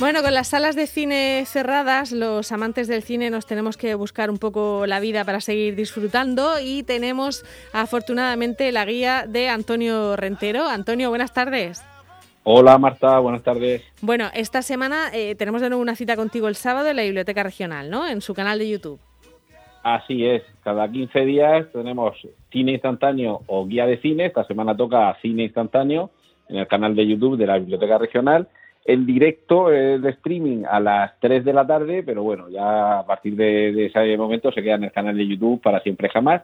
Bueno, 0.00 0.22
con 0.22 0.32
las 0.32 0.46
salas 0.46 0.76
de 0.76 0.86
cine 0.86 1.42
cerradas, 1.44 2.12
los 2.12 2.52
amantes 2.52 2.86
del 2.86 3.02
cine 3.02 3.30
nos 3.30 3.46
tenemos 3.46 3.76
que 3.76 3.96
buscar 3.96 4.30
un 4.30 4.38
poco 4.38 4.86
la 4.86 5.00
vida 5.00 5.24
para 5.24 5.40
seguir 5.40 5.74
disfrutando 5.74 6.60
y 6.62 6.84
tenemos 6.84 7.44
afortunadamente 7.72 8.70
la 8.70 8.84
guía 8.84 9.24
de 9.26 9.48
Antonio 9.48 10.14
Rentero. 10.14 10.68
Antonio, 10.68 11.08
buenas 11.08 11.34
tardes. 11.34 11.84
Hola 12.44 12.78
Marta, 12.78 13.18
buenas 13.18 13.42
tardes. 13.42 13.82
Bueno, 14.00 14.26
esta 14.34 14.62
semana 14.62 15.08
eh, 15.12 15.34
tenemos 15.34 15.62
de 15.62 15.68
nuevo 15.68 15.82
una 15.82 15.96
cita 15.96 16.14
contigo 16.14 16.46
el 16.46 16.54
sábado 16.54 16.88
en 16.90 16.94
la 16.94 17.02
Biblioteca 17.02 17.42
Regional, 17.42 17.90
¿no? 17.90 18.06
En 18.06 18.20
su 18.20 18.34
canal 18.34 18.60
de 18.60 18.70
YouTube. 18.70 19.00
Así 19.82 20.24
es, 20.24 20.44
cada 20.62 20.88
15 20.88 21.24
días 21.24 21.66
tenemos 21.72 22.14
cine 22.52 22.70
instantáneo 22.70 23.40
o 23.48 23.66
guía 23.66 23.84
de 23.86 23.98
cine. 23.98 24.26
Esta 24.26 24.44
semana 24.44 24.76
toca 24.76 25.16
cine 25.20 25.42
instantáneo 25.42 26.10
en 26.48 26.58
el 26.58 26.68
canal 26.68 26.94
de 26.94 27.04
YouTube 27.04 27.36
de 27.36 27.48
la 27.48 27.58
Biblioteca 27.58 27.98
Regional 27.98 28.46
en 28.84 29.04
directo 29.04 29.72
eh, 29.72 29.98
de 29.98 30.10
streaming 30.10 30.64
a 30.68 30.80
las 30.80 31.18
3 31.20 31.44
de 31.44 31.52
la 31.52 31.66
tarde, 31.66 32.02
pero 32.02 32.22
bueno, 32.22 32.48
ya 32.48 33.00
a 33.00 33.06
partir 33.06 33.36
de, 33.36 33.86
ese 33.86 34.16
momento 34.16 34.50
se 34.52 34.62
queda 34.62 34.76
en 34.76 34.84
el 34.84 34.92
canal 34.92 35.16
de 35.16 35.26
YouTube 35.26 35.60
para 35.60 35.80
siempre 35.80 36.08
jamás. 36.08 36.42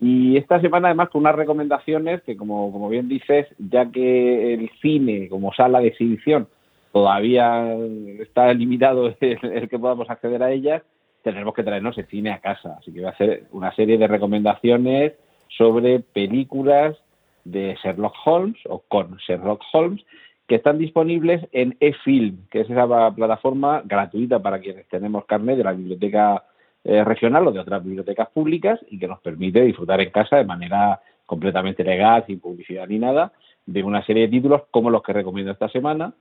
Y 0.00 0.36
esta 0.36 0.60
semana 0.60 0.88
además 0.88 1.10
con 1.10 1.20
unas 1.20 1.36
recomendaciones 1.36 2.22
que 2.22 2.36
como, 2.36 2.72
como 2.72 2.88
bien 2.88 3.08
dices, 3.08 3.46
ya 3.58 3.90
que 3.90 4.54
el 4.54 4.70
cine 4.80 5.28
como 5.28 5.52
sala 5.52 5.80
de 5.80 5.88
exhibición 5.88 6.48
todavía 6.92 7.76
está 8.20 8.52
limitado 8.54 9.14
el, 9.20 9.68
que 9.68 9.78
podamos 9.78 10.08
acceder 10.08 10.42
a 10.42 10.52
ellas, 10.52 10.82
tenemos 11.22 11.52
que 11.54 11.64
traernos 11.64 11.98
el 11.98 12.06
cine 12.06 12.30
a 12.30 12.40
casa. 12.40 12.76
Así 12.78 12.92
que 12.92 13.00
voy 13.00 13.08
a 13.08 13.12
hacer 13.12 13.44
una 13.52 13.74
serie 13.74 13.98
de 13.98 14.06
recomendaciones 14.06 15.12
sobre 15.48 16.00
películas 16.00 16.96
de 17.44 17.76
Sherlock 17.82 18.14
Holmes 18.24 18.58
o 18.68 18.82
con 18.88 19.16
Sherlock 19.16 19.62
Holmes 19.72 20.04
que 20.46 20.56
están 20.56 20.78
disponibles 20.78 21.46
en 21.52 21.76
eFilm, 21.80 22.46
que 22.50 22.60
es 22.60 22.70
esa 22.70 23.14
plataforma 23.14 23.82
gratuita 23.84 24.40
para 24.40 24.60
quienes 24.60 24.86
tenemos 24.88 25.24
carnet 25.24 25.56
de 25.56 25.64
la 25.64 25.72
biblioteca 25.72 26.44
eh, 26.84 27.02
regional 27.02 27.46
o 27.46 27.52
de 27.52 27.60
otras 27.60 27.82
bibliotecas 27.82 28.28
públicas 28.28 28.78
y 28.90 28.98
que 28.98 29.08
nos 29.08 29.20
permite 29.20 29.62
disfrutar 29.62 30.00
en 30.00 30.10
casa 30.10 30.36
de 30.36 30.44
manera 30.44 31.00
completamente 31.24 31.82
legal, 31.82 32.24
sin 32.26 32.40
publicidad 32.40 32.86
ni 32.86 32.98
nada, 32.98 33.32
de 33.64 33.82
una 33.82 34.04
serie 34.04 34.24
de 34.24 34.28
títulos 34.28 34.62
como 34.70 34.90
los 34.90 35.02
que 35.02 35.14
recomiendo 35.14 35.52
esta 35.52 35.70
semana, 35.70 36.12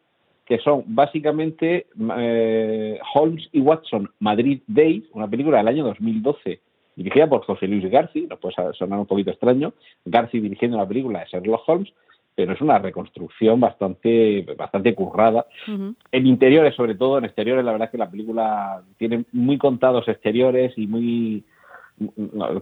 que 0.46 0.60
son 0.60 0.84
básicamente 0.88 1.88
eh, 2.18 3.00
Holmes 3.14 3.50
y 3.52 3.60
Watson 3.60 4.10
Madrid 4.20 4.62
Days, 4.68 5.04
una 5.12 5.28
película 5.28 5.58
del 5.58 5.68
año 5.68 5.84
2012 5.86 6.62
dirigida 6.96 7.28
por 7.28 7.44
José 7.44 7.68
Luis 7.68 7.90
García, 7.90 8.28
nos 8.30 8.40
puede 8.40 8.74
sonar 8.74 9.00
un 9.00 9.06
poquito 9.06 9.32
extraño, 9.32 9.74
García 10.06 10.42
dirigiendo 10.42 10.78
una 10.78 10.88
película 10.88 11.20
de 11.20 11.26
Sherlock 11.26 11.68
Holmes, 11.68 11.92
pero 12.36 12.54
es 12.54 12.62
una 12.62 12.80
reconstrucción 12.80 13.60
bastante, 13.60 14.46
bastante 14.58 14.96
currada. 14.96 15.46
En 15.68 16.28
interiores, 16.28 16.76
sobre 16.76 16.96
todo, 16.96 17.18
en 17.18 17.26
exteriores, 17.26 17.64
la 17.64 17.72
verdad 17.72 17.88
es 17.88 17.92
que 17.92 17.98
la 17.98 18.10
película 18.10 18.82
tiene 18.98 19.26
muy 19.32 19.58
contados 19.58 20.08
exteriores 20.08 20.74
y 20.78 20.88
muy 20.88 21.44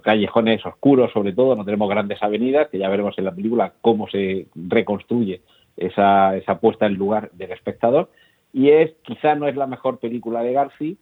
callejones 0.04 0.66
oscuros, 0.66 1.12
sobre 1.14 1.34
todo, 1.34 1.56
no 1.56 1.64
tenemos 1.64 1.90
grandes 1.90 2.22
avenidas, 2.22 2.68
que 2.70 2.78
ya 2.78 2.90
veremos 2.90 3.18
en 3.18 3.26
la 3.26 3.34
película 3.34 3.74
cómo 3.82 4.10
se 4.10 4.48
reconstruye 4.56 5.42
esa, 5.78 6.36
esa 6.36 6.60
puesta 6.60 6.86
en 6.86 6.96
lugar 6.96 7.32
del 7.32 7.52
espectador. 7.52 8.10
Y 8.54 8.70
es, 8.70 8.92
quizá 9.04 9.36
no 9.36 9.48
es 9.48 9.56
la 9.56 9.68
mejor 9.68 10.00
película 10.00 10.44
de 10.44 10.54
Garci, 10.54 10.98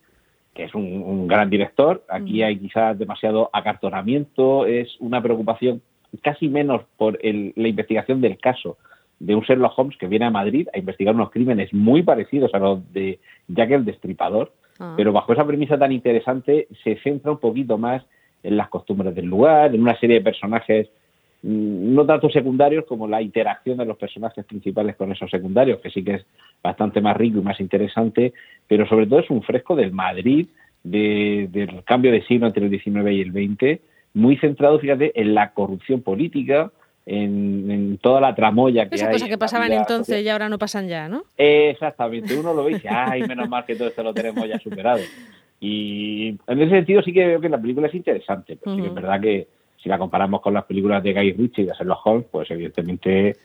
que 0.53 0.65
es 0.65 0.75
un, 0.75 1.27
gran 1.27 1.49
director. 1.49 2.03
Aquí 2.09 2.43
hay 2.43 2.57
quizás 2.59 2.97
demasiado 2.97 3.49
acartonamiento, 3.53 4.65
es 4.65 4.95
una 4.99 5.21
preocupación 5.21 5.81
casi 6.21 6.49
menos 6.49 6.83
por 6.97 7.19
la 7.23 7.67
investigación 7.67 8.21
del 8.21 8.37
caso 8.37 8.77
de 9.19 9.35
un 9.35 9.41
Sherlock 9.41 9.77
Holmes 9.77 9.97
que 9.97 10.07
viene 10.07 10.25
a 10.25 10.31
Madrid 10.31 10.67
a 10.73 10.79
investigar 10.79 11.13
unos 11.13 11.31
crímenes 11.31 11.73
muy 11.73 12.03
parecidos 12.03 12.53
a 12.53 12.59
los 12.59 12.93
de 12.93 13.19
Jack 13.47 13.71
el 13.71 13.85
Destripador, 13.85 14.53
ah. 14.79 14.93
pero 14.95 15.11
bajo 15.11 15.33
esa 15.33 15.45
premisa 15.45 15.77
tan 15.77 15.91
interesante 15.91 16.67
se 16.83 16.95
centra 16.97 17.31
un 17.31 17.39
poquito 17.39 17.77
más 17.77 18.03
en 18.43 18.55
las 18.55 18.69
costumbres 18.69 19.13
del 19.13 19.25
lugar, 19.25 19.75
en 19.75 19.81
una 19.81 19.99
serie 19.99 20.17
de 20.17 20.23
personajes 20.23 20.87
mm, 21.43 21.93
no 21.93 22.05
tanto 22.05 22.29
secundarios 22.29 22.85
como 22.85 23.07
la 23.07 23.21
interacción 23.21 23.77
de 23.77 23.85
los 23.85 23.97
personajes 23.97 24.45
principales 24.45 24.95
con 24.95 25.11
esos 25.11 25.29
secundarios, 25.29 25.79
que 25.81 25.89
sí 25.89 26.03
que 26.03 26.15
es 26.15 26.25
bastante 26.63 27.01
más 27.01 27.17
rico 27.17 27.39
y 27.39 27.43
más 27.43 27.59
interesante, 27.59 28.33
pero 28.67 28.87
sobre 28.87 29.05
todo 29.05 29.19
es 29.19 29.29
un 29.29 29.43
fresco 29.43 29.75
del 29.75 29.91
Madrid, 29.91 30.47
del 30.81 31.83
cambio 31.83 32.11
de 32.11 32.23
siglo 32.23 32.47
entre 32.47 32.65
el 32.65 32.71
XIX 32.71 33.11
y 33.11 33.21
el 33.21 33.31
XX, 33.31 33.81
muy 34.13 34.37
centrado, 34.37 34.79
fíjate, 34.79 35.19
en 35.19 35.33
la 35.33 35.53
corrupción 35.53 36.01
política, 36.01 36.71
en, 37.05 37.97
toda 38.01 38.21
la 38.21 38.35
tramoya 38.35 38.87
que 38.87 38.95
Esa 38.95 39.07
hay. 39.07 39.13
cosa 39.13 39.27
que 39.27 39.37
pasaban 39.37 39.71
entonces 39.71 40.23
y 40.23 40.29
ahora 40.29 40.49
no 40.49 40.59
pasan 40.59 40.87
ya, 40.87 41.07
¿no? 41.07 41.23
Exactamente, 41.37 42.37
uno 42.37 42.53
lo 42.53 42.63
ve 42.63 42.71
y 42.71 42.73
dice, 42.75 42.89
ay, 42.89 43.23
menos 43.23 43.49
mal 43.49 43.65
que 43.65 43.75
todo 43.75 43.87
esto 43.87 44.03
lo 44.03 44.13
tenemos 44.13 44.47
ya 44.47 44.59
superado. 44.59 45.01
Y 45.59 46.37
en 46.47 46.61
ese 46.61 46.69
sentido 46.69 47.01
sí 47.01 47.11
que 47.11 47.25
veo 47.25 47.41
que 47.41 47.49
la 47.49 47.59
película 47.59 47.87
es 47.87 47.95
interesante, 47.95 48.57
pero 48.61 48.75
sí 48.75 48.81
que 48.81 48.87
es 48.87 48.93
verdad 48.93 49.19
que 49.19 49.47
si 49.81 49.89
la 49.89 49.97
comparamos 49.97 50.41
con 50.41 50.53
las 50.53 50.65
películas 50.65 51.03
de 51.03 51.13
Guy 51.13 51.33
Ritchie 51.33 51.63
y 51.63 51.65
de 51.65 51.73
Sherlock 51.73 52.05
Holmes, 52.05 52.25
pues 52.31 52.51
evidentemente 52.51 53.37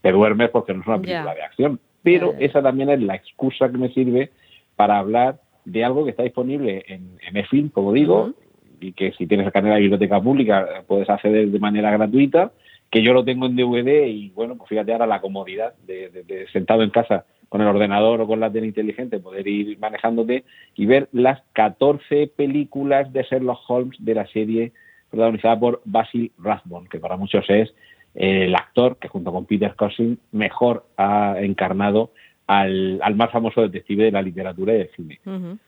te 0.00 0.12
duermes 0.12 0.50
porque 0.50 0.72
no 0.72 0.80
es 0.80 0.86
una 0.86 1.00
película 1.00 1.34
de 1.34 1.42
acción. 1.42 1.80
Pero 2.02 2.34
esa 2.38 2.62
también 2.62 2.88
es 2.90 3.02
la 3.02 3.14
excusa 3.14 3.70
que 3.70 3.76
me 3.76 3.92
sirve 3.92 4.30
para 4.76 4.98
hablar 4.98 5.40
de 5.64 5.84
algo 5.84 6.04
que 6.04 6.10
está 6.10 6.22
disponible 6.22 6.84
en, 6.88 7.18
en 7.20 7.44
film 7.46 7.68
como 7.68 7.92
digo, 7.92 8.32
y 8.80 8.92
que 8.92 9.12
si 9.12 9.26
tienes 9.26 9.52
canal 9.52 9.74
de 9.74 9.80
biblioteca 9.80 10.20
pública 10.20 10.84
puedes 10.86 11.08
acceder 11.08 11.48
de 11.48 11.58
manera 11.58 11.90
gratuita, 11.90 12.52
que 12.90 13.02
yo 13.02 13.12
lo 13.12 13.24
tengo 13.24 13.46
en 13.46 13.56
DVD 13.56 14.06
y 14.06 14.30
bueno, 14.30 14.56
pues 14.56 14.68
fíjate 14.68 14.92
ahora 14.92 15.06
la 15.06 15.20
comodidad 15.20 15.74
de, 15.86 16.46
sentado 16.52 16.82
en 16.82 16.90
casa 16.90 17.24
con 17.48 17.60
el 17.60 17.68
ordenador 17.68 18.20
o 18.20 18.26
con 18.26 18.40
la 18.40 18.50
tele 18.50 18.66
inteligente 18.66 19.20
poder 19.20 19.46
ir 19.46 19.78
manejándote 19.78 20.44
y 20.76 20.86
ver 20.86 21.08
las 21.12 21.40
14 21.52 22.32
películas 22.36 23.12
de 23.12 23.22
Sherlock 23.22 23.60
Holmes 23.68 23.96
de 24.04 24.14
la 24.14 24.26
serie 24.26 24.72
protagonizada 25.10 25.58
por 25.58 25.82
Basil 25.84 26.32
Rathbone, 26.38 26.88
que 26.88 27.00
para 27.00 27.16
muchos 27.16 27.44
es 27.48 27.72
el 28.14 28.54
actor 28.54 28.96
que 28.98 29.08
junto 29.08 29.32
con 29.32 29.46
Peter 29.46 29.74
Cushing 29.76 30.18
mejor 30.32 30.84
ha 30.96 31.36
encarnado 31.40 32.10
al, 32.50 33.14
más 33.14 33.30
famoso 33.30 33.62
detective 33.62 34.06
de 34.06 34.10
la 34.10 34.22
literatura 34.22 34.74
y 34.74 34.78
del 34.78 34.90
cine. 34.90 35.20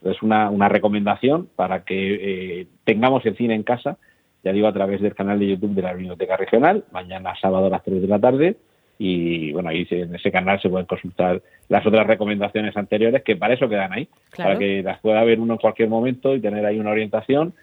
Es 0.03 0.21
una, 0.21 0.51
una, 0.51 0.69
recomendación 0.69 1.49
para 1.55 1.85
que 1.85 2.61
eh, 2.61 2.67
tengamos 2.83 3.25
el 3.25 3.37
cine 3.37 3.55
en 3.55 3.63
casa, 3.63 3.99
ya 4.43 4.53
digo, 4.53 4.67
a 4.67 4.73
través 4.73 5.01
del 5.01 5.15
canal 5.15 5.39
de 5.39 5.51
YouTube 5.51 5.75
de 5.75 5.83
la 5.83 5.93
Biblioteca 5.93 6.37
Regional, 6.37 6.83
mañana 6.91 7.35
sábado 7.41 7.67
a 7.67 7.71
las 7.71 7.85
3 7.85 8.03
de 8.03 8.09
la 8.09 8.19
tarde. 8.19 8.57
Y 8.99 9.53
bueno, 9.53 9.69
ahí 9.69 9.87
en 9.91 10.15
ese 10.17 10.33
canal 10.33 10.61
se 10.61 10.69
pueden 10.69 10.87
consultar 10.87 11.41
las 11.69 11.87
otras 11.87 12.05
recomendaciones 12.05 12.77
anteriores, 12.77 13.23
que 13.23 13.37
para 13.37 13.55
eso 13.55 13.69
quedan 13.69 13.93
ahí, 13.93 14.09
para 14.37 14.59
que 14.59 14.83
las 14.83 14.99
pueda 14.99 15.23
ver 15.23 15.39
uno 15.39 15.55
en 15.55 15.61
cualquier 15.61 15.89
momento 15.89 16.35
y 16.35 16.41
tener 16.41 16.67
ahí 16.67 16.81
una 16.81 16.91
orientación 16.91 17.55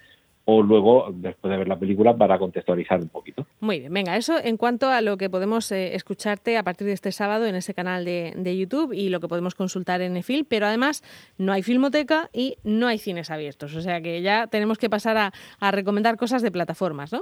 o 0.51 0.63
luego 0.63 1.09
después 1.13 1.51
de 1.51 1.57
ver 1.57 1.67
la 1.67 1.77
película 1.77 2.17
para 2.17 2.39
contextualizar 2.39 2.99
un 2.99 3.09
poquito. 3.09 3.45
Muy 3.59 3.81
bien, 3.81 3.93
venga, 3.93 4.17
eso 4.17 4.33
en 4.43 4.57
cuanto 4.57 4.89
a 4.89 4.99
lo 5.01 5.15
que 5.15 5.29
podemos 5.29 5.71
eh, 5.71 5.93
escucharte 5.93 6.57
a 6.57 6.63
partir 6.63 6.87
de 6.87 6.93
este 6.93 7.11
sábado 7.11 7.45
en 7.45 7.53
ese 7.53 7.75
canal 7.75 8.03
de, 8.03 8.57
YouTube 8.59 8.91
y 8.91 9.09
lo 9.09 9.19
que 9.19 9.27
podemos 9.27 9.53
consultar 9.53 10.01
en 10.01 10.17
EFIL, 10.17 10.45
pero 10.49 10.65
además 10.65 11.03
no 11.37 11.53
hay 11.53 11.61
filmoteca 11.61 12.31
y 12.33 12.55
no 12.63 12.87
hay 12.87 12.97
cines 12.97 13.29
abiertos, 13.29 13.75
o 13.75 13.81
sea 13.81 14.01
que 14.01 14.23
ya 14.23 14.47
tenemos 14.47 14.79
que 14.79 14.89
pasar 14.89 15.17
a, 15.17 15.71
recomendar 15.71 16.17
cosas 16.17 16.41
de 16.41 16.51
plataformas, 16.51 17.13
¿no? 17.13 17.21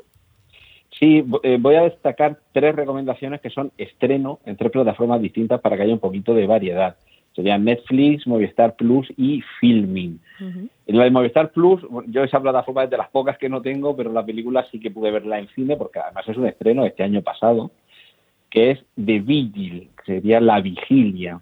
Sí, 0.98 1.26
eh, 1.44 1.58
voy 1.60 1.76
a 1.76 1.82
destacar 1.82 2.40
tres 2.54 2.76
recomendaciones 2.76 3.42
que 3.42 3.50
son 3.50 3.74
estreno 3.78 4.40
en 4.46 4.56
tres 4.56 4.72
plataformas 4.72 5.22
distintas 5.22 5.60
para 5.60 5.76
que 5.76 5.84
haya 5.84 5.94
un 5.94 6.00
poquito 6.00 6.34
de 6.34 6.48
variedad 6.48 6.96
serían 7.38 7.66
Netflix, 7.66 8.26
Movistar 8.26 8.76
Plus 8.76 9.08
y 9.16 9.44
Filming. 9.60 10.20
En 10.88 10.98
la 10.98 11.04
de 11.04 11.12
Movistar 11.12 11.52
Plus, 11.52 11.80
yo 12.08 12.24
esa 12.24 12.42
plataforma 12.42 12.84
es 12.84 12.90
de 12.90 12.98
las 12.98 13.10
pocas 13.10 13.38
que 13.38 13.48
no 13.48 13.62
tengo, 13.62 13.96
pero 13.96 14.12
la 14.12 14.26
película 14.26 14.66
sí 14.72 14.80
que 14.80 14.90
pude 14.90 15.12
verla 15.12 15.38
en 15.38 15.48
cine, 15.50 15.78
porque 15.78 16.00
además 16.00 16.28
es 16.28 16.36
un 16.36 16.48
estreno 16.48 16.84
este 16.84 17.04
año 17.04 17.22
pasado, 17.22 17.70
que 18.50 18.72
es 18.72 18.80
The 18.96 19.20
Vigil, 19.20 19.90
que 19.98 20.14
sería 20.14 20.42
La 20.42 20.62
Vigilia. 20.62 21.40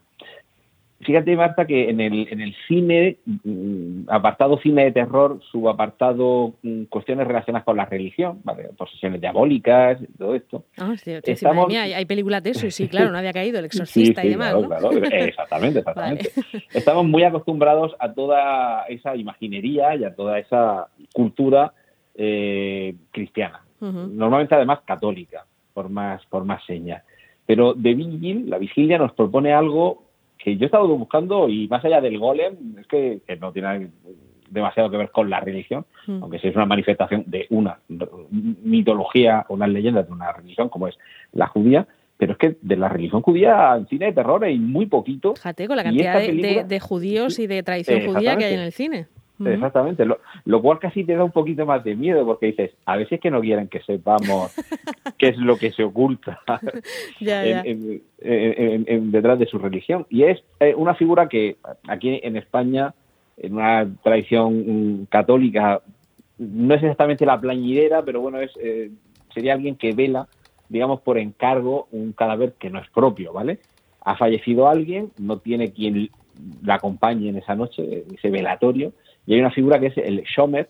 Fíjate, 1.01 1.35
Marta, 1.35 1.65
que 1.65 1.89
en 1.89 1.99
el, 1.99 2.27
en 2.31 2.39
el 2.39 2.55
cine, 2.67 3.17
mm, 3.25 4.05
apartado 4.07 4.57
cine 4.59 4.85
de 4.85 4.91
terror, 4.93 5.41
subapartado 5.51 6.53
mm, 6.63 6.83
cuestiones 6.85 7.27
relacionadas 7.27 7.65
con 7.65 7.75
la 7.75 7.85
religión, 7.85 8.41
posesiones 8.77 9.19
diabólicas, 9.19 9.99
todo 10.17 10.35
esto. 10.35 10.63
Ah, 10.77 10.95
sí, 10.95 11.11
hay, 11.11 12.05
películas 12.05 12.41
de 12.43 12.51
eso, 12.51 12.71
sí, 12.71 12.87
claro, 12.89 13.11
no 13.11 13.17
había 13.17 13.33
caído, 13.33 13.59
El 13.59 13.65
Exorcista 13.65 14.23
y 14.23 14.29
demás. 14.29 14.55
exactamente, 15.11 15.79
exactamente. 15.79 16.31
Estamos 16.73 17.05
muy 17.05 17.23
acostumbrados 17.23 17.93
a 17.99 18.13
toda 18.13 18.85
esa 18.85 19.17
imaginería 19.17 19.95
y 19.95 20.05
a 20.05 20.15
toda 20.15 20.39
esa 20.39 20.87
cultura 21.13 21.73
eh, 22.15 22.95
cristiana, 23.11 23.61
normalmente 23.81 24.55
además 24.55 24.79
católica, 24.85 25.45
por 25.73 25.89
más, 25.89 26.25
por 26.27 26.45
más 26.45 26.63
señas. 26.65 27.03
Pero 27.45 27.73
de 27.73 27.93
Vigil, 27.93 28.49
la 28.49 28.57
vigilia, 28.57 28.97
nos 28.97 29.11
propone 29.11 29.53
algo 29.53 30.04
que 30.45 30.57
yo 30.57 30.65
he 30.65 30.65
estado 30.67 30.87
buscando 30.87 31.49
y 31.49 31.67
más 31.67 31.83
allá 31.83 31.99
del 32.01 32.19
golem, 32.19 32.77
es 32.79 32.85
que, 32.85 33.19
no 33.41 33.51
tiene 33.51 33.89
demasiado 34.51 34.91
que 34.91 34.97
ver 34.97 35.09
con 35.09 35.27
la 35.27 35.39
religión, 35.39 35.87
mm. 36.05 36.21
aunque 36.21 36.37
sí 36.37 36.49
es 36.49 36.55
una 36.55 36.67
manifestación 36.67 37.23
de 37.25 37.47
una 37.49 37.79
mitología 37.89 39.43
o 39.49 39.55
una 39.55 39.65
leyenda 39.65 40.03
de 40.03 40.11
una 40.11 40.31
religión 40.31 40.69
como 40.69 40.87
es 40.87 40.95
la 41.33 41.47
judía, 41.47 41.87
pero 42.17 42.33
es 42.33 42.37
que 42.37 42.57
de 42.61 42.75
la 42.75 42.89
religión 42.89 43.23
judía 43.23 43.75
en 43.75 43.87
cine 43.87 44.05
de 44.05 44.13
terror 44.13 44.43
hay 44.43 44.59
muy 44.59 44.85
poquito. 44.85 45.33
Fíjate, 45.33 45.67
con 45.67 45.77
la 45.77 45.83
cantidad 45.83 46.19
de, 46.19 46.79
judíos 46.79 47.39
y 47.39 47.47
de 47.47 47.63
tradición 47.63 48.13
judía 48.13 48.37
que 48.37 48.45
hay 48.45 48.53
en 48.53 48.59
el 48.59 48.71
cine. 48.71 49.07
Exactamente, 49.43 50.05
lo, 50.05 50.61
cual 50.61 50.79
casi 50.79 51.03
te 51.03 51.15
da 51.15 51.23
un 51.23 51.31
poquito 51.31 51.65
más 51.65 51.83
de 51.83 51.95
miedo 51.95 52.25
porque 52.25 52.45
dices, 52.47 52.71
a 52.85 52.95
veces 52.95 53.19
que 53.19 53.29
no 53.29 53.41
quieren 53.41 53.67
que 53.67 53.81
sepamos 53.81 54.55
qué 55.17 55.29
es 55.29 55.37
lo 55.37 55.57
que 55.57 55.71
se 55.71 55.83
oculta 55.83 56.39
detrás 58.19 59.39
de 59.39 59.45
su 59.45 59.59
religión. 59.59 60.05
Y 60.09 60.23
es 60.23 60.41
eh, 60.59 60.73
una 60.75 60.95
figura 60.95 61.27
que 61.27 61.57
aquí 61.87 62.19
en 62.23 62.37
España, 62.37 62.93
en 63.37 63.55
una 63.55 63.87
tradición 64.03 65.01
mm, 65.01 65.05
católica, 65.05 65.81
no 66.37 66.73
es 66.73 66.81
exactamente 66.83 67.25
la 67.25 67.39
plañidera, 67.39 68.03
pero 68.03 68.21
bueno, 68.21 68.39
es 68.39 68.51
eh, 68.61 68.89
sería 69.33 69.53
alguien 69.53 69.75
que 69.75 69.93
vela, 69.93 70.27
digamos, 70.69 71.01
por 71.01 71.17
encargo 71.17 71.87
un 71.91 72.13
cadáver 72.13 72.53
que 72.53 72.69
no 72.69 72.79
es 72.79 72.89
propio, 72.89 73.33
¿vale? 73.33 73.59
Ha 74.01 74.15
fallecido 74.15 74.67
alguien, 74.67 75.11
no 75.17 75.39
tiene 75.39 75.71
quien 75.71 76.09
la 76.63 76.75
acompañe 76.75 77.29
en 77.29 77.37
esa 77.37 77.55
noche, 77.55 78.05
ese 78.13 78.29
velatorio, 78.29 78.93
y 79.25 79.33
hay 79.33 79.39
una 79.39 79.51
figura 79.51 79.79
que 79.79 79.87
es 79.87 79.97
el 79.97 80.23
Shomer, 80.23 80.69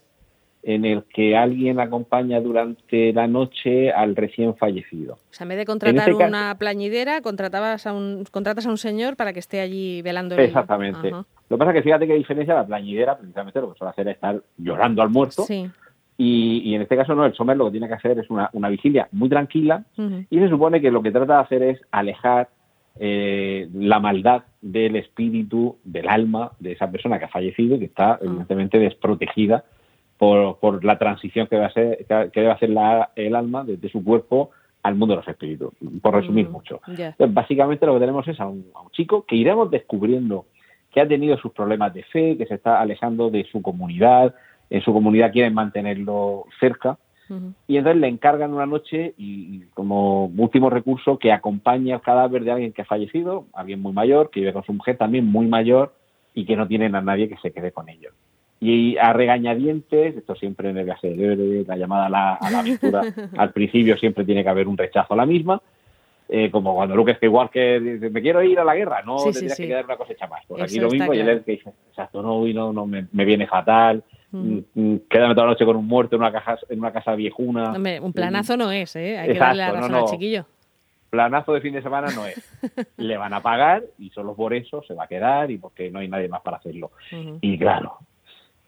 en 0.66 0.84
el 0.84 1.04
que 1.04 1.38
alguien 1.38 1.80
acompaña 1.80 2.42
durante 2.42 3.14
la 3.14 3.28
noche 3.28 3.92
al 3.92 4.16
recién 4.16 4.56
fallecido. 4.56 5.14
O 5.14 5.20
sea, 5.30 5.46
en 5.46 5.50
vez 5.50 5.58
de 5.60 5.66
contratar 5.66 6.10
este 6.10 6.26
una 6.26 6.56
plañidera, 6.58 7.22
contratabas 7.22 7.86
a 7.86 7.94
un, 7.94 8.26
contratas 8.32 8.66
a 8.66 8.72
un 8.72 8.78
señor 8.78 9.16
para 9.16 9.32
que 9.32 9.40
esté 9.40 9.62
allí 9.62 10.02
velando. 10.02 10.36
Exactamente. 10.36 11.12
Lo 11.12 11.26
que 11.50 11.58
pasa 11.58 11.70
es 11.70 11.76
que 11.76 11.84
fíjate 11.84 12.08
que 12.08 12.16
diferencia 12.16 12.56
la 12.56 12.66
plañidera, 12.66 13.16
precisamente 13.16 13.62
lo 13.62 13.74
que 13.74 13.78
suele 13.78 13.92
hacer 13.92 14.08
es 14.08 14.16
estar 14.16 14.42
llorando 14.58 15.04
al 15.04 15.10
muerto. 15.10 15.44
Sí. 15.44 15.70
Y, 16.18 16.74
en 16.74 16.82
este 16.82 16.96
caso 16.96 17.14
no, 17.14 17.26
el 17.26 17.34
Sommer 17.36 17.58
lo 17.58 17.66
que 17.66 17.72
tiene 17.72 17.88
que 17.88 17.94
hacer 17.94 18.18
es 18.18 18.28
una, 18.30 18.70
vigilia 18.70 19.08
muy 19.12 19.30
tranquila 19.30 19.84
y 20.30 20.40
se 20.40 20.50
supone 20.50 20.82
que 20.82 20.90
lo 20.90 21.04
que 21.04 21.12
trata 21.12 21.36
de 21.36 21.42
hacer 21.42 21.64
es 21.64 21.82
alejar 21.92 22.50
eh, 23.00 23.68
la 23.74 24.00
maldad 24.00 24.44
del 24.62 24.96
espíritu, 24.96 25.78
del 25.84 26.08
alma 26.08 26.52
de 26.60 26.74
esa 26.74 26.90
persona 26.90 27.20
que 27.20 27.26
ha 27.26 27.30
fallecido 27.30 27.76
y 27.76 27.80
que 27.80 27.86
está 27.86 28.14
ah. 28.14 28.20
evidentemente 28.22 28.80
desprotegida 28.80 29.66
por, 30.18 30.60
por, 30.60 30.84
la 30.86 30.98
transición 30.98 31.48
que, 31.48 31.58
va 31.58 31.66
a 31.66 31.74
ser, 31.74 32.06
que 32.08 32.40
debe 32.40 32.52
hacer 32.52 32.70
la, 32.70 33.12
el 33.16 33.36
alma 33.36 33.64
desde 33.66 33.90
su 33.90 34.04
cuerpo 34.04 34.52
al 34.82 34.96
mundo 34.96 35.14
de 35.14 35.22
los 35.22 35.28
espíritus, 35.28 35.74
por 36.02 36.14
resumir 36.14 36.48
mucho. 36.48 36.80
básicamente 37.30 37.86
lo 37.88 37.96
que 37.96 38.00
tenemos 38.00 38.28
es 38.28 38.40
a 38.40 38.46
un, 38.46 38.68
a 38.76 38.82
un 38.82 38.92
chico 38.92 39.26
que 39.26 39.36
iremos 39.36 39.72
descubriendo 39.72 40.46
que 40.92 41.02
ha 41.02 41.08
tenido 41.08 41.38
sus 41.38 41.52
problemas 41.52 41.94
de 41.94 42.04
fe, 42.04 42.38
que 42.38 42.46
se 42.46 42.54
está 42.54 42.80
alejando 42.80 43.30
de 43.30 43.44
su 43.52 43.62
comunidad, 43.62 44.34
en 44.70 44.82
su 44.82 44.94
comunidad 44.94 45.32
quieren 45.32 45.54
mantenerlo 45.54 46.46
cerca. 46.60 46.98
Y 47.68 47.78
entonces 47.78 48.02
le 48.02 48.08
encargan 48.08 48.54
una 48.54 48.66
noche 48.66 49.14
y, 49.18 49.62
como 49.74 50.26
último 50.26 50.70
recurso 50.70 51.18
que 51.18 51.32
acompañe 51.32 51.94
al 51.94 52.02
cadáver 52.02 52.44
de 52.44 52.52
alguien 52.52 52.74
que 52.74 52.84
ha 52.84 52.86
fallecido, 52.86 53.46
alguien 53.54 53.82
muy 53.82 53.94
mayor, 53.94 54.30
que 54.30 54.42
vive 54.42 54.54
con 54.54 54.64
su 54.64 54.74
mujer 54.74 54.98
también 54.98 55.26
muy 55.26 55.48
mayor 55.48 55.94
y 56.34 56.46
que 56.46 56.56
no 56.56 56.68
tienen 56.68 56.96
a 56.96 57.02
nadie 57.02 57.30
que 57.30 57.38
se 57.38 57.52
quede 57.52 57.72
con 57.72 57.90
ellos. 57.90 58.14
Y 58.60 58.98
a 58.98 59.14
regañadientes, 59.14 60.16
esto 60.16 60.36
siempre 60.36 60.70
en 60.70 60.78
el 60.78 60.88
la 60.88 61.78
llamada 61.78 62.06
a 62.06 62.10
la, 62.10 62.34
a 62.36 62.52
la 62.52 62.60
aventura, 62.60 63.02
al 63.38 63.52
principio 63.52 63.98
siempre 63.98 64.24
tiene 64.24 64.44
que 64.44 64.50
haber 64.50 64.68
un 64.68 64.78
rechazo 64.78 65.14
a 65.14 65.18
la 65.18 65.26
misma, 65.26 65.62
eh, 66.28 66.50
como 66.50 66.74
cuando 66.74 66.96
Luke 66.96 67.16
Skywalker 67.16 67.82
dice, 67.82 68.10
me 68.10 68.22
quiero 68.22 68.42
ir 68.42 68.60
a 68.60 68.64
la 68.64 68.76
guerra, 68.76 69.04
no 69.04 69.18
tendrías 69.24 69.58
que 69.58 69.68
quedar 69.68 69.86
una 69.86 69.98
cosecha 69.98 70.28
más. 70.28 70.44
Pues 70.48 70.64
aquí 70.64 70.80
lo 70.80 70.90
mismo, 70.90 71.14
y 71.14 71.20
él 71.20 71.44
que 71.44 71.52
dice, 71.54 71.74
exacto, 71.90 72.22
no, 72.22 72.46
no, 72.48 72.74
no 72.74 72.86
me, 72.88 73.08
me 73.12 73.26
viene 73.26 73.46
fatal, 73.46 74.04
Mm, 74.36 74.60
mm, 74.74 74.98
quédame 75.10 75.34
toda 75.34 75.48
la 75.48 75.54
noche 75.54 75.66
con 75.66 75.78
un 75.78 75.88
muerto 75.88 76.16
en 76.16 76.22
una, 76.22 76.32
caja, 76.32 76.58
en 76.70 76.80
una 76.80 76.92
casa 76.92 77.16
viejuna. 77.16 77.72
Hombre, 77.72 78.00
un 78.00 78.12
planazo 78.12 78.58
no 78.58 78.72
es, 78.72 78.96
¿eh? 78.96 79.18
Hay 79.18 79.34
que 79.34 79.40
darle 79.40 79.64
la 79.64 79.72
razón 79.72 79.96
al 79.96 80.06
chiquillo. 80.06 80.46
Planazo 81.10 81.54
de 81.54 81.62
fin 81.62 81.74
de 81.74 81.82
semana 81.82 82.08
no 82.14 82.26
es. 82.26 82.36
Le 82.98 83.18
van 83.18 83.34
a 83.34 83.42
pagar 83.42 83.84
y 83.98 84.10
solo 84.10 84.36
por 84.36 84.54
eso 84.54 84.84
se 84.84 84.94
va 84.94 85.06
a 85.06 85.08
quedar 85.08 85.50
y 85.52 85.58
porque 85.58 85.90
no 85.90 86.00
hay 86.00 86.10
nadie 86.10 86.28
más 86.28 86.42
para 86.42 86.58
hacerlo. 86.58 86.92
Y 87.42 87.58
claro, 87.58 88.00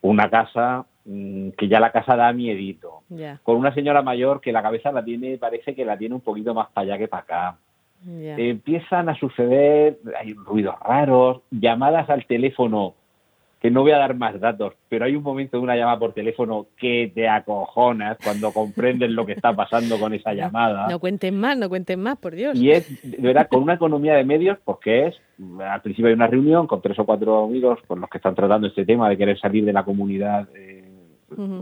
una 0.02 0.30
casa 0.30 0.86
mm, 1.06 1.50
que 1.50 1.68
ya 1.68 1.80
la 1.80 1.92
casa 1.92 2.16
da 2.16 2.32
miedito. 2.32 3.02
Con 3.44 3.58
una 3.58 3.74
señora 3.74 4.02
mayor 4.02 4.40
que 4.40 4.52
la 4.52 4.62
cabeza 4.62 4.92
la 4.92 5.04
tiene, 5.04 5.38
parece 5.38 5.76
que 5.76 5.86
la 5.86 5.98
tiene 5.98 6.16
un 6.16 6.22
poquito 6.22 6.54
más 6.54 6.68
para 6.70 6.86
allá 6.86 6.98
que 6.98 7.08
para 7.08 7.24
acá. 7.24 7.58
Empiezan 8.06 9.10
a 9.10 9.16
suceder, 9.16 9.98
hay 10.18 10.34
ruidos 10.34 10.76
raros, 10.80 11.42
llamadas 11.52 12.10
al 12.10 12.26
teléfono 12.26 12.94
que 13.60 13.72
no 13.72 13.82
voy 13.82 13.92
a 13.92 13.98
dar 13.98 14.16
más 14.16 14.40
datos, 14.40 14.74
pero 14.88 15.06
hay 15.06 15.16
un 15.16 15.24
momento 15.24 15.58
de 15.58 15.64
una 15.64 15.76
llamada 15.76 15.98
por 15.98 16.14
teléfono 16.14 16.68
que 16.78 17.12
te 17.14 17.28
acojonas 17.28 18.18
cuando 18.24 18.52
comprendes 18.52 19.10
lo 19.10 19.26
que 19.26 19.34
está 19.34 19.56
pasando 19.56 20.00
con 20.00 20.14
esa 20.14 20.34
llamada. 20.36 20.88
No 20.88 21.00
cuenten 21.00 21.40
más, 21.40 21.58
no 21.58 21.68
cuenten 21.68 22.00
más, 22.00 22.18
por 22.18 22.36
Dios. 22.36 22.56
Y 22.56 22.72
es, 22.72 23.02
de 23.02 23.18
verdad, 23.18 23.48
con 23.50 23.64
una 23.64 23.74
economía 23.74 24.14
de 24.14 24.24
medios, 24.24 24.60
porque 24.64 25.08
es, 25.08 25.16
al 25.60 25.82
principio 25.82 26.08
hay 26.08 26.14
una 26.14 26.28
reunión 26.28 26.68
con 26.68 26.82
tres 26.82 27.00
o 27.00 27.06
cuatro 27.06 27.46
amigos 27.46 27.80
con 27.88 28.00
los 28.00 28.10
que 28.10 28.20
están 28.20 28.36
tratando 28.36 28.68
este 28.68 28.86
tema 28.86 29.10
de 29.10 29.18
querer 29.18 29.40
salir 29.40 29.66
de 29.66 29.74
la 29.74 29.84
comunidad. 29.84 30.48
Eh, 30.56 30.86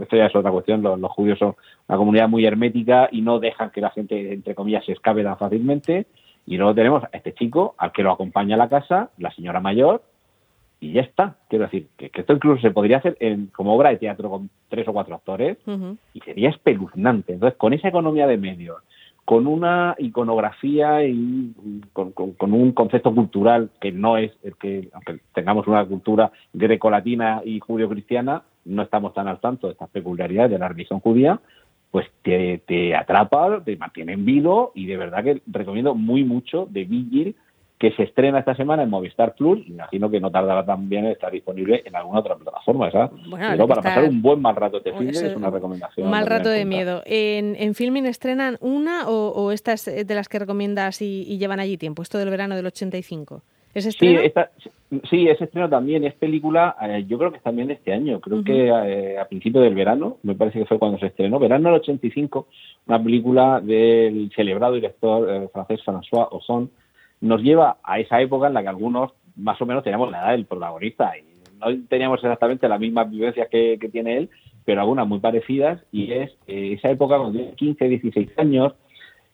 Esto 0.02 0.18
ya 0.18 0.26
es 0.26 0.36
otra 0.36 0.52
cuestión, 0.52 0.82
los, 0.82 1.00
los, 1.00 1.12
judíos 1.12 1.40
son 1.40 1.56
una 1.88 1.98
comunidad 1.98 2.28
muy 2.28 2.46
hermética 2.46 3.08
y 3.10 3.22
no 3.22 3.40
dejan 3.40 3.70
que 3.70 3.80
la 3.80 3.92
gente, 3.92 4.34
entre 4.34 4.54
comillas, 4.54 4.84
se 4.86 4.92
escape 4.92 5.24
tan 5.24 5.38
fácilmente. 5.38 6.08
Y 6.46 6.58
luego 6.58 6.76
tenemos 6.76 7.04
a 7.06 7.10
este 7.14 7.34
chico 7.34 7.74
al 7.78 7.94
que 7.94 8.04
lo 8.04 8.12
acompaña 8.12 8.56
a 8.56 8.60
la 8.60 8.70
casa, 8.70 9.10
la 9.18 9.32
señora 9.32 9.62
mayor, 9.62 10.04
y 10.86 10.94
ya 10.94 11.02
está. 11.02 11.36
Quiero 11.50 11.66
decir, 11.66 11.88
que, 11.98 12.12
esto 12.14 12.34
incluso 12.34 12.62
se 12.62 12.72
podría 12.72 12.98
hacer 12.98 13.18
en, 13.20 13.48
como 13.48 13.74
obra 13.74 13.90
de 13.90 13.98
teatro 13.98 14.30
con 14.30 14.50
tres 14.70 14.88
o 14.88 14.94
cuatro 14.94 15.16
actores 15.16 15.58
y 16.14 16.20
sería 16.22 16.50
espeluznante. 16.50 17.34
Entonces, 17.34 17.58
con 17.58 17.74
esa 17.74 17.88
economía 17.88 18.28
de 18.28 18.38
medios, 18.38 18.78
con 19.26 19.48
una 19.48 19.96
iconografía 19.98 21.04
y 21.04 21.52
con, 21.92 22.14
un 22.40 22.72
concepto 22.74 23.14
cultural 23.16 23.72
que 23.82 23.92
no 23.92 24.18
es 24.18 24.32
el 24.44 24.56
que, 24.58 24.90
aunque 24.94 25.20
tengamos 25.34 25.66
una 25.68 25.84
cultura 25.86 26.32
grecolatina 26.54 27.42
y 27.44 27.60
judío-cristiana, 27.60 28.44
no 28.66 28.84
estamos 28.84 29.14
tan 29.16 29.28
al 29.28 29.40
tanto 29.40 29.68
de 29.68 29.74
estas 29.74 29.90
peculiaridades 29.90 30.52
de 30.52 30.60
la 30.60 30.68
religión 30.68 31.00
judía, 31.00 31.40
pues 31.90 32.08
te, 32.22 32.60
te 32.68 32.96
atrapa, 32.96 33.64
te 33.64 33.78
mantiene 33.78 34.14
en 34.14 34.26
vivo 34.26 34.72
y 34.76 34.86
de 34.86 34.98
verdad 34.98 35.24
que 35.24 35.42
recomiendo 35.48 35.96
muy 35.96 36.24
mucho 36.24 36.68
de 36.70 36.84
Vigil 36.84 37.36
que 37.78 37.92
se 37.92 38.04
estrena 38.04 38.40
esta 38.40 38.56
semana 38.56 38.84
en 38.84 38.90
Movistar 38.90 39.36
Plus. 39.36 39.68
Imagino 39.68 40.10
que 40.10 40.20
no 40.20 40.32
tardará 40.32 40.66
también 40.66 41.06
en 41.06 41.12
estar 41.12 41.32
disponible 41.32 41.84
en 41.86 41.96
alguna 41.96 42.20
otra 42.20 42.36
plataforma, 42.36 42.90
¿sabes? 42.90 43.12
Bueno, 43.28 43.68
para 43.68 43.82
pasar 43.82 44.06
un 44.06 44.22
buen 44.22 44.42
mal 44.42 44.56
rato 44.56 44.78
este 44.78 44.94
fin 44.94 45.10
es 45.10 45.36
una 45.36 45.50
recomendación. 45.50 46.06
Un 46.06 46.12
mal 46.12 46.26
rato 46.26 46.50
de 46.50 46.64
miedo. 46.64 47.02
¿En, 47.06 47.56
en 47.58 47.76
Filming 47.76 48.06
estrenan 48.06 48.58
una 48.62 49.10
o, 49.10 49.52
estas 49.52 49.86
de 49.86 50.16
las 50.16 50.30
que 50.30 50.40
recomiendas 50.40 51.02
y, 51.02 51.38
llevan 51.38 51.60
allí 51.60 51.78
tiempo? 51.78 52.02
Esto 52.02 52.18
del 52.18 52.30
verano 52.30 52.56
del 52.56 52.66
85. 52.66 53.42
¿Es 53.74 53.86
estreno? 53.86 54.22
Sí, 54.22 54.26
esta, 54.26 54.52
sí, 55.10 55.28
es 55.28 55.42
estreno 55.42 55.68
también. 55.68 56.06
Es 56.06 56.14
película, 56.14 56.78
eh, 56.82 57.04
yo 57.06 57.18
creo 57.18 57.32
que 57.32 57.38
es 57.38 57.44
también 57.44 57.68
de 57.68 57.74
este 57.74 57.92
año. 57.92 58.22
Creo 58.22 58.42
que 58.42 58.68
eh, 58.68 59.20
a 59.20 59.26
principio 59.26 59.60
del 59.60 59.76
verano, 59.76 60.18
me 60.24 60.36
parece 60.36 60.60
que 60.60 60.66
fue 60.66 60.80
cuando 60.80 60.98
se 60.98 61.08
estrenó. 61.08 61.40
Verano 61.40 61.70
del 61.70 61.82
85, 61.82 62.48
una 62.88 63.04
película 63.04 63.60
del 63.60 64.32
celebrado 64.34 64.76
director 64.76 65.30
eh, 65.30 65.50
francés 65.52 65.82
François 65.86 66.30
Ozon 66.32 66.70
nos 67.22 67.42
lleva 67.42 67.78
a 67.84 68.00
esa 68.00 68.22
época 68.22 68.48
en 68.48 68.54
la 68.54 68.62
que 68.62 68.70
algunos 68.70 69.14
más 69.36 69.62
o 69.62 69.66
menos 69.66 69.84
teníamos 69.84 70.12
la 70.12 70.20
edad 70.20 70.32
del 70.32 70.46
protagonista. 70.46 71.14
Y 71.18 71.24
no 71.60 71.88
teníamos 71.88 72.20
exactamente 72.24 72.68
las 72.68 72.80
mismas 72.80 73.10
vivencias 73.10 73.48
que, 73.50 73.78
tiene 73.92 74.18
él, 74.18 74.30
pero 74.64 74.82
algunas 74.82 75.08
muy 75.08 75.20
parecidas. 75.20 75.82
Y 75.92 76.12
es 76.12 76.32
eh, 76.48 76.74
esa 76.74 76.90
época 76.90 77.18
cuando 77.18 77.38
tiene 77.38 77.56
15, 77.56 77.90
16 77.90 78.30
años, 78.38 78.74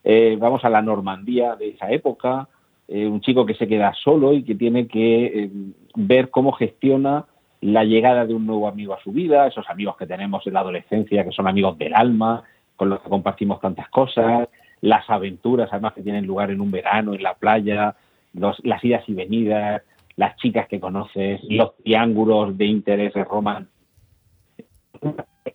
eh, 0.03 0.37
vamos 0.39 0.63
a 0.65 0.69
la 0.69 0.81
Normandía 0.81 1.55
de 1.55 1.69
esa 1.69 1.91
época, 1.91 2.47
eh, 2.87 3.05
un 3.05 3.21
chico 3.21 3.45
que 3.45 3.55
se 3.55 3.67
queda 3.67 3.93
solo 3.93 4.33
y 4.33 4.43
que 4.43 4.55
tiene 4.55 4.87
que 4.87 5.49
ver 5.95 6.29
cómo 6.29 6.51
gestiona 6.53 7.25
la 7.61 7.83
llegada 7.83 8.25
de 8.25 8.33
un 8.33 8.47
nuevo 8.47 8.67
amigo 8.67 8.93
a 8.93 9.03
su 9.03 9.11
vida, 9.11 9.45
esos 9.45 9.69
amigos 9.69 9.95
que 9.95 10.07
tenemos 10.07 10.45
en 10.47 10.53
la 10.53 10.61
adolescencia, 10.61 11.23
que 11.23 11.31
son 11.31 11.47
amigos 11.47 11.77
del 11.77 11.93
alma, 11.93 12.43
con 12.75 12.89
los 12.89 12.99
que 13.01 13.09
compartimos 13.09 13.61
tantas 13.61 13.87
cosas, 13.89 14.49
las 14.81 15.09
aventuras, 15.09 15.69
además 15.71 15.93
que 15.93 16.01
tienen 16.01 16.25
lugar 16.25 16.51
en 16.51 16.61
un 16.61 16.71
verano, 16.71 17.13
en 17.13 17.23
la 17.23 17.35
playa, 17.35 17.95
los, 18.33 18.57
las 18.63 18.83
idas 18.83 19.07
y 19.07 19.13
venidas, 19.13 19.83
las 20.15 20.35
chicas 20.37 20.67
que 20.67 20.79
conoces, 20.79 21.39
los 21.43 21.75
triángulos 21.77 22.57
de 22.57 22.65
intereses 22.65 23.27
románticos. 23.27 23.75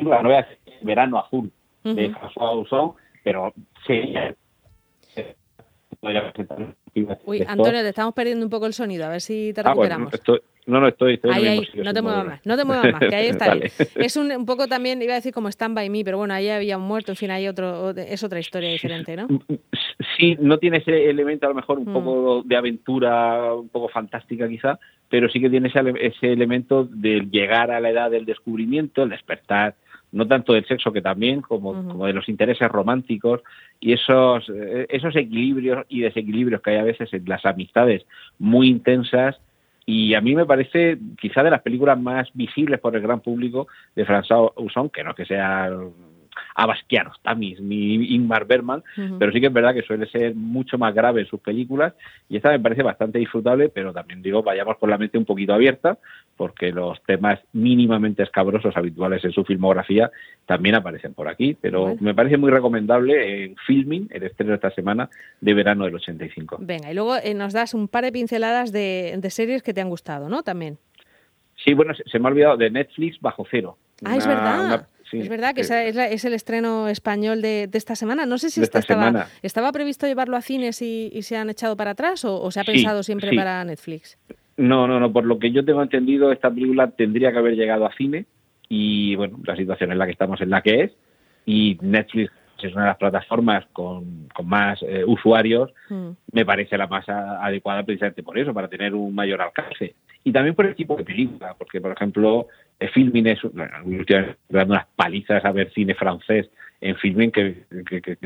No 0.00 0.23
voy 0.23 0.35
a 0.35 0.47
verano 0.83 1.18
azul 1.18 1.50
de 1.85 2.12
François 2.12 2.95
pero 3.23 3.52
sería 3.87 4.35
Uy, 7.25 7.42
Antonio, 7.47 7.83
te 7.83 7.88
estamos 7.88 8.14
perdiendo 8.14 8.45
un 8.45 8.50
poco 8.50 8.66
el 8.66 8.73
sonido, 8.73 9.06
a 9.06 9.09
ver 9.09 9.21
si 9.21 9.52
te 9.52 9.61
ah, 9.61 9.64
recuperamos. 9.64 10.12
No, 10.66 10.80
no, 10.80 10.88
estoy. 10.88 11.14
estoy 11.14 11.32
ahí, 11.32 11.46
ahí, 11.46 11.68
no 11.82 11.94
te 11.94 12.02
muevas 12.02 12.26
más, 12.26 12.46
no 12.46 12.56
te 12.56 12.64
muevas 12.64 12.92
más, 12.92 13.00
que 13.00 13.14
ahí 13.14 13.26
está 13.28 13.56
Es 13.94 14.16
un, 14.16 14.30
un, 14.32 14.46
poco 14.46 14.66
también, 14.66 15.00
iba 15.00 15.12
a 15.12 15.16
decir 15.16 15.32
como 15.32 15.49
Stand 15.49 15.75
By 15.75 15.88
Me, 15.90 16.04
pero 16.04 16.18
bueno, 16.18 16.35
ahí 16.35 16.49
había 16.49 16.76
un 16.76 16.85
muerto, 16.85 17.12
en 17.12 17.16
fin, 17.16 17.30
hay 17.30 17.49
otro, 17.49 17.90
es 17.90 18.23
otra 18.25 18.38
historia 18.38 18.70
diferente, 18.70 19.16
¿no? 19.16 19.28
Sí, 20.18 20.37
no 20.40 20.58
tiene 20.58 20.78
ese 20.78 21.08
elemento 21.08 21.46
a 21.46 21.50
lo 21.50 21.54
mejor 21.54 21.78
un 21.78 21.90
mm. 21.90 21.92
poco 21.92 22.42
de 22.44 22.56
aventura, 22.56 23.54
un 23.54 23.68
poco 23.68 23.88
fantástica 23.88 24.49
quizá, 24.49 24.78
pero 25.08 25.28
sí 25.28 25.40
que 25.40 25.50
tiene 25.50 25.68
ese, 25.68 25.80
ese 26.00 26.32
elemento 26.32 26.85
de 26.85 27.26
llegar 27.30 27.70
a 27.70 27.80
la 27.80 27.90
edad 27.90 28.11
del 28.11 28.25
descubrimiento, 28.25 29.02
el 29.02 29.11
despertar 29.11 29.75
no 30.12 30.26
tanto 30.26 30.52
del 30.52 30.66
sexo 30.66 30.92
que 30.92 31.02
también, 31.02 31.42
como, 31.42 31.75
como 31.87 32.06
de 32.06 32.12
los 32.12 32.28
intereses 32.28 32.68
románticos 32.68 33.42
y 33.80 33.92
esos, 33.92 34.49
eh, 34.49 34.87
esos 34.88 35.14
equilibrios 35.14 35.85
y 35.88 36.00
desequilibrios 36.00 36.62
que 36.62 36.70
hay 36.70 36.76
a 36.76 36.85
veces 36.85 37.12
en 37.12 37.25
las 37.26 37.44
amistades 37.44 38.06
muy 38.38 38.68
intensas 38.68 39.37
y 39.87 40.14
a 40.14 40.21
mí 40.21 40.35
me 40.35 40.45
parece 40.45 40.99
quizá 41.19 41.45
de 41.45 41.50
las 41.50 41.62
películas 41.62 41.99
más 41.99 42.28
visibles 42.35 42.81
por 42.81 42.97
el 42.97 43.02
gran 43.02 43.21
público 43.21 43.69
de 43.95 44.05
François 44.05 44.52
Ozon, 44.57 44.90
que 44.90 45.05
no 45.05 45.11
es 45.11 45.16
que 45.16 45.25
sea 45.25 45.71
Abbas 46.56 46.82
Kiarostami 46.88 47.54
ni 47.60 48.14
Ingmar 48.14 48.46
Bergman, 48.46 48.82
pero 49.18 49.30
sí 49.30 49.40
que 49.40 49.48
es 49.48 49.52
verdad 49.52 49.75
que 49.75 49.82
suele 49.82 50.06
ser 50.06 50.34
mucho 50.34 50.78
más 50.78 50.94
grave 50.94 51.20
en 51.20 51.26
sus 51.26 51.38
películas 51.40 51.92
y 52.30 52.36
esta 52.36 52.50
me 52.50 52.58
parece 52.58 52.82
bastante 52.82 53.18
disfrutable, 53.18 53.68
pero 53.68 53.92
también 53.92 54.22
digo, 54.22 54.42
vayamos 54.42 54.78
con 54.78 54.88
la 54.88 54.96
mente 54.96 55.18
un 55.18 55.26
poquito 55.26 55.52
abierta, 55.52 55.98
porque 56.36 56.72
los 56.72 57.02
temas 57.02 57.40
mínimamente 57.52 58.22
escabrosos 58.22 58.75
habituales 58.75 59.22
en 59.25 59.32
su 59.32 59.44
filmografía 59.44 60.10
también 60.46 60.76
aparecen 60.76 61.12
por 61.12 61.28
aquí, 61.28 61.56
pero 61.60 61.94
me 62.00 62.14
parece 62.14 62.38
muy 62.38 62.50
recomendable 62.50 63.44
en 63.44 63.56
Filming, 63.66 64.08
el 64.10 64.22
estreno 64.22 64.52
de 64.52 64.56
esta 64.56 64.70
semana 64.70 65.10
de 65.40 65.54
verano 65.54 65.84
del 65.84 65.94
85. 65.96 66.56
Venga, 66.60 66.90
y 66.90 66.94
luego 66.94 67.16
eh, 67.16 67.34
nos 67.34 67.52
das 67.52 67.75
un 67.75 67.88
par 67.88 68.04
de 68.04 68.12
pinceladas 68.12 68.72
de, 68.72 69.20
series 69.28 69.62
que 69.62 69.75
te 69.75 69.82
han 69.82 69.90
gustado, 69.90 70.30
¿no? 70.30 70.42
También. 70.42 70.78
Sí, 71.56 71.75
bueno, 71.75 71.92
se, 71.94 72.18
me 72.18 72.28
ha 72.28 72.30
olvidado 72.30 72.56
de 72.56 72.70
Netflix 72.70 73.20
Bajo 73.20 73.44
Cero. 73.50 73.76
Ah, 74.04 74.16
es 74.16 74.26
verdad 74.26 74.86
es 75.12 75.28
verdad 75.28 75.54
que 75.54 75.62
eh, 75.62 76.12
es, 76.12 76.25
el 76.25 76.32
estreno 76.32 76.88
español 76.88 77.42
de, 77.42 77.68
esta 77.72 77.94
semana. 77.96 78.26
No 78.26 78.38
sé 78.38 78.50
si 78.50 78.62
estaba, 78.62 79.28
estaba 79.42 79.72
previsto 79.72 80.06
llevarlo 80.06 80.36
a 80.36 80.42
cines 80.42 80.82
y, 80.82 81.10
se 81.22 81.36
han 81.36 81.50
echado 81.50 81.76
para 81.76 81.92
atrás 81.92 82.25
o, 82.25 82.50
se 82.50 82.60
ha 82.60 82.64
pensado 82.64 83.02
siempre 83.02 83.34
para 83.34 83.64
Netflix. 83.64 84.18
No, 84.56 84.86
no, 84.86 85.00
no. 85.00 85.12
Por 85.12 85.25
lo 85.25 85.38
que 85.38 85.52
yo 85.52 85.64
tengo 85.64 85.82
entendido, 85.82 86.32
esta 86.32 86.50
película 86.50 86.90
tendría 86.90 87.32
que 87.32 87.38
haber 87.38 87.54
llegado 87.56 87.86
a 87.86 87.92
cine 87.94 88.26
y 88.68 89.14
bueno, 89.16 89.38
la 89.44 89.56
situación 89.56 89.92
en 89.92 89.98
la 89.98 90.06
que 90.06 90.12
estamos 90.12 90.40
es 90.40 90.48
la 90.48 90.62
que 90.62 90.82
es 90.82 90.92
y 91.44 91.78
Netflix 91.80 92.32
es 92.62 92.72
una 92.72 92.82
de 92.82 92.88
las 92.88 92.96
plataformas 92.96 93.64
con, 93.72 94.28
más 94.44 94.82
eh, 94.82 95.04
usuarios, 95.06 95.72
mm. 95.88 96.08
me 96.32 96.44
parece 96.44 96.78
la 96.78 96.86
más 96.86 97.08
adecuada 97.08 97.82
precisamente 97.82 98.22
por 98.22 98.38
eso, 98.38 98.54
para 98.54 98.68
tener 98.68 98.94
un 98.94 99.14
mayor 99.14 99.42
alcance. 99.42 99.94
Y 100.26 100.33
también 100.33 100.56
por 100.56 100.66
el 100.66 100.75
tipo 100.75 100.97
de 100.97 101.04
película, 101.04 101.54
porque 101.54 101.80
por 101.80 101.92
ejemplo 101.92 102.49
Filmin 102.92 103.28
es, 103.28 103.40
bueno, 103.42 103.73
dando 104.49 104.75
unas 104.75 104.87
palizas 104.97 105.45
a 105.45 105.52
ver 105.52 105.73
cine 105.73 105.95
francés 105.95 106.50
en 106.80 106.97
Filmin 106.97 107.30
que, 107.30 107.64
que, 107.88 108.02
que, 108.02 108.18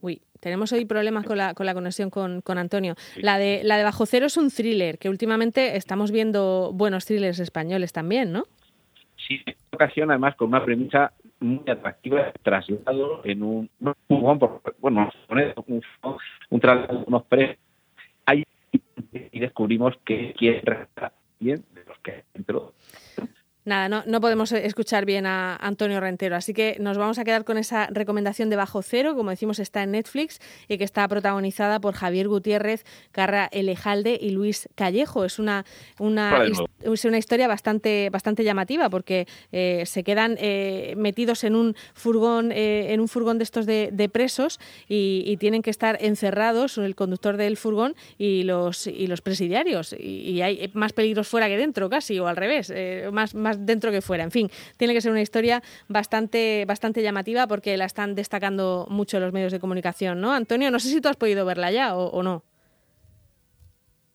Uy, 0.00 0.20
tenemos 0.40 0.72
hoy 0.72 0.84
problemas 0.84 1.24
con 1.24 1.38
la, 1.38 1.54
con 1.54 1.64
la 1.64 1.74
conexión 1.74 2.10
con, 2.10 2.40
con 2.40 2.58
Antonio. 2.58 2.96
La 3.18 3.38
de, 3.38 3.60
la 3.62 3.76
de 3.76 3.84
Bajo 3.84 4.04
Cero 4.04 4.26
es 4.26 4.36
un 4.36 4.50
thriller, 4.50 4.98
que 4.98 5.08
últimamente 5.08 5.76
estamos 5.76 6.10
viendo 6.10 6.72
buenos 6.74 7.06
thrillers 7.06 7.38
españoles 7.38 7.92
también, 7.92 8.32
¿no? 8.32 8.46
Sí, 9.28 9.40
en 9.46 9.52
esta 9.52 9.76
ocasión 9.76 10.10
además 10.10 10.34
con 10.34 10.48
una 10.48 10.64
premisa 10.64 11.12
muy 11.38 11.62
atractiva, 11.68 12.32
traslado 12.42 13.20
en 13.22 13.44
un, 13.44 13.70
bueno, 13.78 15.12
un, 15.66 15.82
un 16.50 16.60
traslado 16.60 16.98
de 16.98 17.04
unos 17.06 17.22
pre 17.26 17.58
y 18.34 18.44
descubrimos 19.40 19.96
que 20.04 20.34
quiere 20.38 20.62
bien 21.38 21.64
de 21.74 21.84
los 21.84 21.98
que 21.98 22.24
entró 22.34 22.74
Nada, 23.70 23.88
no, 23.88 24.02
no 24.04 24.20
podemos 24.20 24.50
escuchar 24.50 25.04
bien 25.04 25.26
a 25.26 25.54
Antonio 25.54 26.00
Rentero, 26.00 26.34
así 26.34 26.52
que 26.52 26.76
nos 26.80 26.98
vamos 26.98 27.20
a 27.20 27.24
quedar 27.24 27.44
con 27.44 27.56
esa 27.56 27.86
recomendación 27.86 28.50
de 28.50 28.56
Bajo 28.56 28.82
Cero, 28.82 29.14
como 29.14 29.30
decimos 29.30 29.60
está 29.60 29.84
en 29.84 29.92
Netflix 29.92 30.40
y 30.66 30.76
que 30.76 30.82
está 30.82 31.06
protagonizada 31.06 31.80
por 31.80 31.94
Javier 31.94 32.26
Gutiérrez, 32.26 32.84
Carra 33.12 33.48
Elejalde 33.52 34.18
y 34.20 34.30
Luis 34.30 34.68
Callejo. 34.74 35.24
Es 35.24 35.38
una, 35.38 35.64
una, 36.00 36.42
es 36.82 37.04
una 37.04 37.18
historia 37.18 37.46
bastante, 37.46 38.10
bastante 38.10 38.42
llamativa 38.42 38.90
porque 38.90 39.28
eh, 39.52 39.84
se 39.86 40.02
quedan 40.02 40.36
eh, 40.40 40.94
metidos 40.96 41.44
en 41.44 41.54
un 41.54 41.76
furgón, 41.94 42.50
eh, 42.50 42.92
en 42.92 42.98
un 42.98 43.06
furgón 43.06 43.38
de 43.38 43.44
estos 43.44 43.66
de, 43.66 44.10
presos 44.12 44.58
y, 44.88 45.36
tienen 45.36 45.62
que 45.62 45.70
estar 45.70 45.96
encerrados, 46.00 46.76
el 46.76 46.96
conductor 46.96 47.36
del 47.36 47.56
furgón 47.56 47.94
y 48.18 48.42
los, 48.42 48.88
y 48.88 49.06
los 49.06 49.20
presidiarios. 49.20 49.94
Y, 49.96 50.42
hay 50.42 50.72
más 50.74 50.92
peligros 50.92 51.28
fuera 51.28 51.46
que 51.46 51.56
dentro, 51.56 51.88
casi, 51.88 52.18
o 52.18 52.26
al 52.26 52.36
revés, 52.36 52.72
más 53.12 53.59
dentro 53.60 53.90
que 53.90 54.02
fuera. 54.02 54.24
En 54.24 54.30
fin, 54.30 54.50
tiene 54.76 54.94
que 54.94 55.00
ser 55.00 55.10
una 55.10 55.22
historia 55.22 55.62
bastante, 55.88 56.64
bastante 56.66 57.02
llamativa 57.02 57.46
porque 57.46 57.76
la 57.76 57.84
están 57.84 58.14
destacando 58.14 58.86
mucho 58.90 59.20
los 59.20 59.32
medios 59.32 59.52
de 59.52 59.60
comunicación, 59.60 60.20
¿no? 60.20 60.32
Antonio, 60.32 60.70
no 60.70 60.78
sé 60.78 60.88
si 60.88 61.00
tú 61.00 61.08
has 61.08 61.16
podido 61.16 61.44
verla 61.44 61.70
ya 61.70 61.96
o, 61.96 62.22
no. 62.22 62.44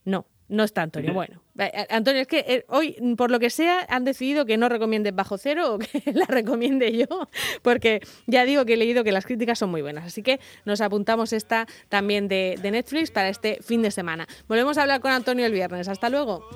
No, 0.03 0.25
no 0.49 0.63
está 0.63 0.83
Antonio. 0.83 1.13
Bueno, 1.13 1.41
eh, 1.57 1.71
eh, 1.73 1.87
Antonio, 1.89 2.21
es 2.21 2.27
que 2.27 2.45
eh, 2.47 2.65
hoy, 2.67 2.95
por 3.17 3.31
lo 3.31 3.39
que 3.39 3.49
sea, 3.49 3.85
han 3.89 4.03
decidido 4.03 4.45
que 4.45 4.57
no 4.57 4.69
recomiendes 4.69 5.15
Bajo 5.15 5.37
Cero 5.37 5.75
o 5.75 5.79
que 5.79 6.03
la 6.13 6.25
recomiende 6.25 6.95
yo, 6.95 7.29
porque 7.63 8.01
ya 8.27 8.45
digo 8.45 8.65
que 8.65 8.73
he 8.73 8.77
leído 8.77 9.03
que 9.03 9.11
las 9.11 9.25
críticas 9.25 9.57
son 9.57 9.71
muy 9.71 9.81
buenas. 9.81 10.05
Así 10.05 10.21
que 10.21 10.39
nos 10.65 10.81
apuntamos 10.81 11.33
esta 11.33 11.65
también 11.89 12.27
de, 12.27 12.59
de 12.61 12.71
Netflix 12.71 13.09
para 13.09 13.29
este 13.29 13.59
fin 13.63 13.81
de 13.81 13.89
semana. 13.89 14.27
Volvemos 14.47 14.77
a 14.77 14.83
hablar 14.83 15.01
con 15.01 15.11
Antonio 15.11 15.45
el 15.45 15.53
viernes. 15.53 15.87
Hasta 15.87 16.09
luego. 16.09 16.47